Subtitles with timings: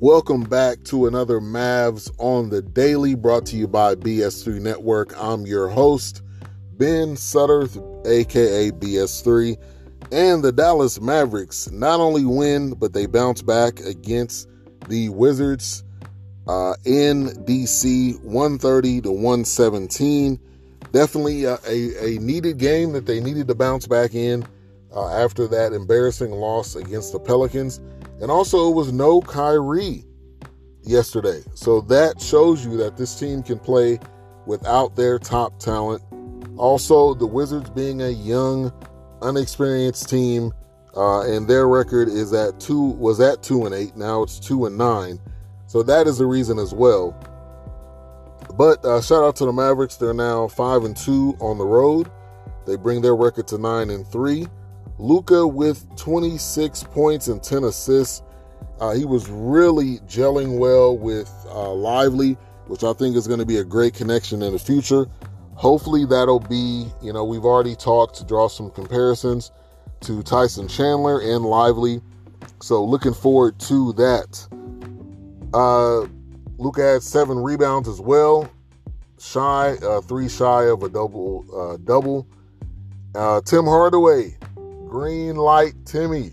[0.00, 5.12] Welcome back to another Mavs on the Daily brought to you by BS3 Network.
[5.20, 6.22] I'm your host,
[6.74, 7.64] Ben Sutter,
[8.06, 9.56] aka BS3.
[10.12, 14.48] And the Dallas Mavericks not only win, but they bounce back against
[14.88, 15.82] the Wizards
[16.46, 20.38] uh, in DC 130 to 117.
[20.92, 24.46] Definitely a, a, a, needed game that they needed to bounce back in
[24.94, 27.80] uh, after that embarrassing loss against the Pelicans.
[28.20, 30.04] And also, it was no Kyrie
[30.82, 31.42] yesterday.
[31.54, 33.98] So that shows you that this team can play
[34.46, 36.02] without their top talent.
[36.56, 38.72] Also, the Wizards being a young,
[39.22, 40.52] unexperienced team,
[40.96, 43.96] uh, and their record is at two was at two and eight.
[43.96, 45.20] Now it's two and nine.
[45.66, 47.16] So that is the reason as well.
[48.56, 49.96] But uh, shout out to the Mavericks.
[49.96, 52.10] They're now five and two on the road.
[52.66, 54.48] They bring their record to nine and three.
[54.98, 58.22] Luka with 26 points and 10 assists.
[58.80, 63.46] Uh, he was really gelling well with uh, Lively, which I think is going to
[63.46, 65.06] be a great connection in the future.
[65.54, 69.50] Hopefully, that'll be, you know, we've already talked to draw some comparisons
[70.00, 72.00] to Tyson Chandler and Lively.
[72.60, 74.46] So, looking forward to that.
[75.52, 76.06] Uh,
[76.58, 78.48] Luka had seven rebounds as well,
[79.18, 81.44] shy, uh, three shy of a double.
[81.52, 82.26] Uh, double.
[83.14, 84.36] Uh, Tim Hardaway,
[84.88, 86.32] green light Timmy,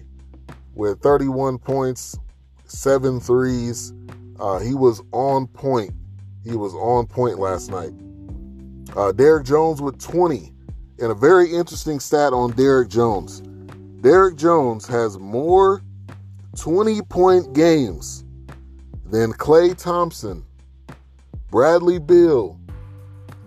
[0.73, 2.17] with 31 points,
[2.65, 3.93] seven threes.
[4.39, 5.93] Uh, he was on point.
[6.43, 7.91] He was on point last night.
[8.95, 10.51] Uh, Derrick Jones with 20.
[11.01, 13.41] And a very interesting stat on Derrick Jones.
[14.01, 15.81] Derrick Jones has more
[16.57, 18.23] 20 point games
[19.05, 20.45] than Klay Thompson,
[21.51, 22.59] Bradley Beal,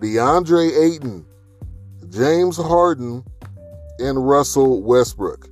[0.01, 1.25] DeAndre Ayton,
[2.11, 3.25] James Harden,
[3.99, 5.49] and Russell Westbrook.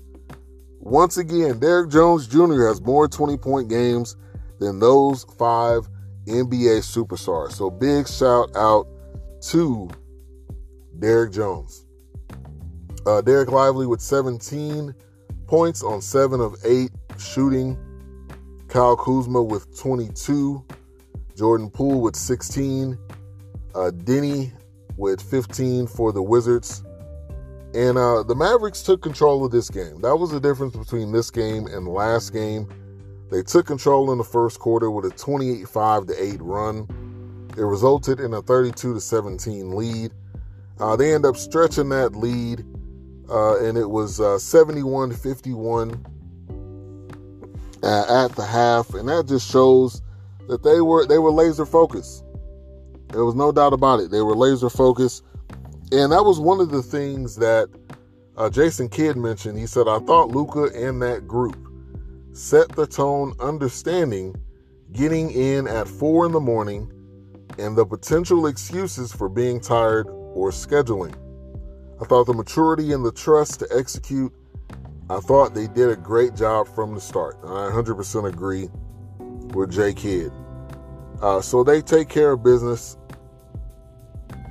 [0.80, 2.66] Once again, Derrick Jones Jr.
[2.66, 4.16] has more 20 point games
[4.60, 5.88] than those five
[6.26, 7.52] NBA superstars.
[7.52, 8.86] So big shout out
[9.50, 9.88] to
[10.98, 11.86] Derrick Jones.
[13.06, 14.92] Uh, Dereck Lively with 17
[15.46, 17.78] points on 7 of 8 shooting.
[18.68, 20.64] Kyle Kuzma with 22.
[21.36, 22.98] Jordan Poole with 16.
[23.74, 24.52] Uh, Deni
[24.96, 26.82] with 15 for the Wizards.
[27.74, 30.00] And uh, the Mavericks took control of this game.
[30.00, 32.68] That was the difference between this game and the last game.
[33.30, 36.86] They took control in the first quarter with a 28 5 to 8 run.
[37.56, 40.12] It resulted in a 32 to 17 lead.
[40.78, 42.64] Uh, they end up stretching that lead,
[43.30, 46.06] uh, and it was uh, 71 51
[47.82, 50.02] uh, at the half, and that just shows
[50.48, 52.24] that they were they were laser focused.
[53.08, 54.10] There was no doubt about it.
[54.10, 55.24] They were laser focused.
[55.92, 57.68] And that was one of the things that
[58.36, 59.58] uh, Jason Kidd mentioned.
[59.58, 61.56] He said, I thought Luka and that group
[62.32, 64.34] set the tone, understanding
[64.92, 66.90] getting in at four in the morning
[67.58, 71.14] and the potential excuses for being tired or scheduling.
[72.00, 74.32] I thought the maturity and the trust to execute,
[75.08, 77.38] I thought they did a great job from the start.
[77.42, 78.68] I 100% agree
[79.54, 80.32] with Jay Kidd.
[81.22, 82.98] Uh, so they take care of business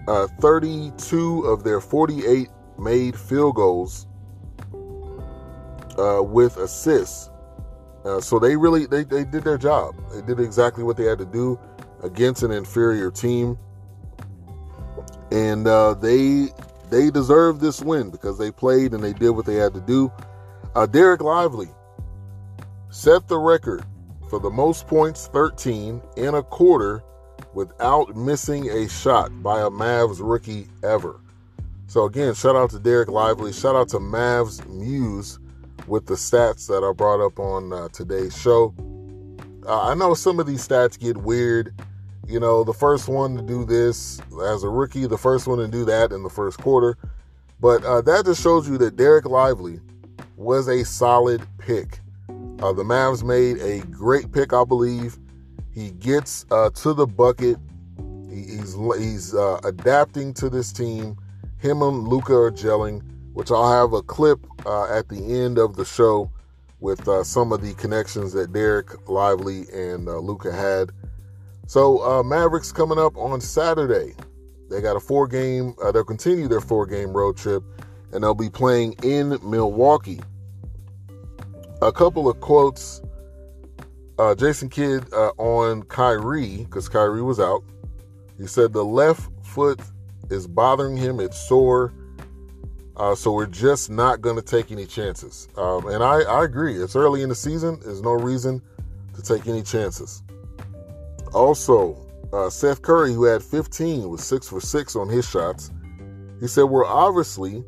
[0.07, 4.07] uh, 32 of their 48 made field goals
[5.97, 7.29] uh, with assists.
[8.03, 9.95] Uh, so they really they, they did their job.
[10.13, 11.59] They did exactly what they had to do
[12.03, 13.57] against an inferior team,
[15.31, 16.49] and uh, they
[16.91, 20.11] they deserve this win because they played and they did what they had to do.
[20.75, 21.69] Uh, Dereck Lively
[22.91, 23.83] set the record
[24.29, 27.03] for the most points, 13 in a quarter
[27.55, 31.19] without missing a shot by a Mavs rookie ever.
[31.87, 33.53] So again, shout out to Dereck Lively.
[33.53, 35.39] Shout out to Mavs Muse
[35.87, 38.75] with the stats that I brought up on uh, today's show.
[39.65, 41.73] Uh, I know some of these stats get weird.
[42.27, 45.67] You know, the first one to do this as a rookie, the first one to
[45.67, 46.97] do that in the first quarter.
[47.61, 49.79] But uh, that just shows you that Dereck Lively
[50.35, 51.99] was a solid pick.
[52.27, 55.17] Uh, the Mavs made a great pick, I believe.
[55.75, 57.57] He gets uh, to the bucket.
[58.29, 61.17] He, he's he's uh, adapting to this team.
[61.57, 63.01] Him and Luka are gelling,
[63.33, 66.31] which I'll have a clip uh, at the end of the show
[66.79, 70.91] with uh, some of the connections that Dereck Lively and uh, Luka had.
[71.67, 74.13] So uh, Mavericks coming up on Saturday.
[74.69, 75.75] They got a four game.
[75.93, 77.63] they'll continue their four game road trip,
[78.13, 80.21] and they'll be playing in Milwaukee.
[81.81, 83.01] A couple of quotes
[84.17, 87.63] uh, Jason Kidd uh, on Kyrie, because Kyrie was out.
[88.37, 89.79] He said the left foot
[90.29, 91.93] is bothering him, it's sore.
[92.97, 95.49] Uh, so we're just not going to take any chances.
[95.57, 96.81] Um, and I, I agree.
[96.81, 97.79] It's early in the season.
[97.83, 98.61] There's no reason
[99.15, 100.23] to take any chances.
[101.33, 101.97] Also,
[102.31, 105.71] uh, Seth Curry, who had 15, was six for six on his shots.
[106.39, 107.65] He said, We're obviously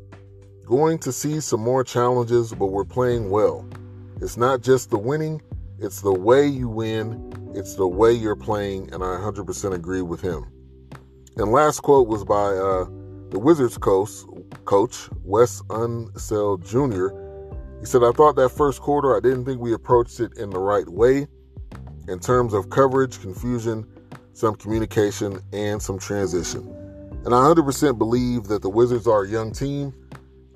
[0.64, 3.66] going to see some more challenges, but we're playing well.
[4.20, 5.40] It's not just the winning,
[5.80, 10.20] it's the way you win, it's the way you're playing, and I 100% agree with
[10.20, 10.44] him.
[11.36, 12.84] And last quote was by uh,
[13.30, 14.10] the Wizards coach,
[14.64, 17.14] coach Wes Unseld Jr.
[17.80, 20.58] He said, I thought that first quarter, I didn't think we approached it in the
[20.58, 21.28] right way
[22.08, 23.86] in terms of coverage, confusion,
[24.32, 26.74] some communication, and some transition.
[27.24, 29.92] And I 100% believe that the Wizards are a young team.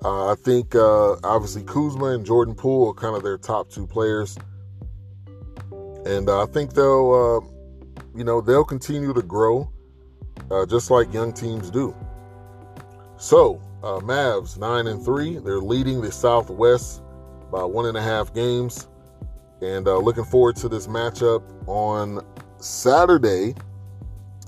[0.03, 3.87] Uh, I think uh, obviously Kuzma and Jordan Poole are kind of their top two
[3.87, 4.37] players.
[6.05, 9.69] And uh, I think they'll, uh, you know, they'll continue to grow
[10.51, 11.95] uh, just like young teams do.
[13.17, 17.01] So, uh, Mavs nine and three, they're leading the Southwest
[17.51, 18.87] by one and a half games,
[19.61, 22.25] and uh, looking forward to this matchup on
[22.57, 23.55] Saturday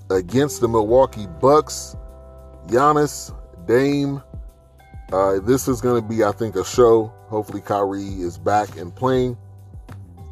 [0.09, 1.95] against the Milwaukee Bucks.
[2.67, 3.33] Giannis,
[3.67, 4.21] Dame.
[5.13, 7.13] Uh, this is going to be, I think, a show.
[7.27, 9.37] Hopefully, Kyrie is back and playing.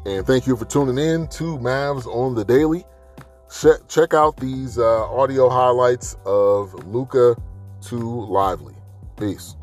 [0.06, 2.84] And thank you for tuning in to Mavs on the Daily.
[3.88, 7.36] Check, out these uh, audio highlights of Luka
[7.88, 8.74] to Lively.
[9.18, 9.56] Peace.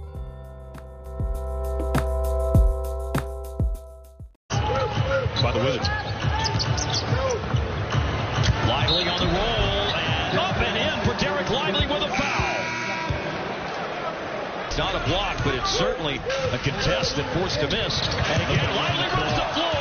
[4.50, 5.88] By the Wizards.
[8.66, 12.58] Lively on the roll and up and in for Dereck Lively with a foul.
[14.78, 16.16] Not a block, but it's certainly
[16.52, 18.02] a contest that forced a miss.
[18.08, 19.81] And again, Lively runs the floor.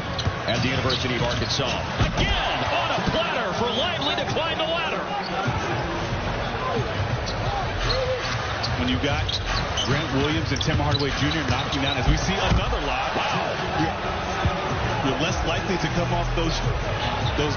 [0.48, 1.72] at the University of Arkansas.
[2.04, 5.02] Again, on a platter for Lively to climb the ladder.
[8.80, 9.24] when you got
[9.88, 11.44] Grant Williams and Tim Hardaway Jr.
[11.48, 13.16] knocking down, as we see another lob.
[13.16, 13.48] Wow.
[13.80, 13.96] You're,
[15.08, 16.56] you're less likely to come off those
[17.36, 17.52] those